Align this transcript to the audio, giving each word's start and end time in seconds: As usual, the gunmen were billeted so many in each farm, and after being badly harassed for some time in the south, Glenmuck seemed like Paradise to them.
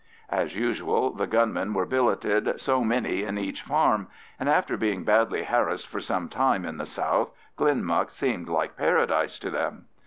As 0.31 0.55
usual, 0.55 1.11
the 1.13 1.27
gunmen 1.27 1.75
were 1.75 1.85
billeted 1.85 2.59
so 2.59 2.83
many 2.83 3.21
in 3.23 3.37
each 3.37 3.61
farm, 3.61 4.07
and 4.39 4.49
after 4.49 4.75
being 4.75 5.03
badly 5.03 5.43
harassed 5.43 5.87
for 5.87 5.99
some 6.01 6.27
time 6.27 6.65
in 6.65 6.77
the 6.77 6.87
south, 6.87 7.29
Glenmuck 7.55 8.09
seemed 8.09 8.49
like 8.49 8.75
Paradise 8.75 9.37
to 9.37 9.51
them. 9.51 9.85